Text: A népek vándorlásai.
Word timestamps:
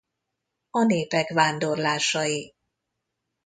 A 0.69 0.83
népek 0.85 1.33
vándorlásai. 1.33 2.53